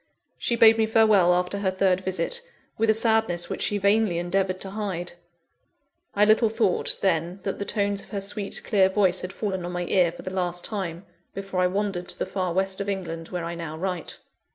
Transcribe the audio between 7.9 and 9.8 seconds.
of her sweet, clear voice had fallen on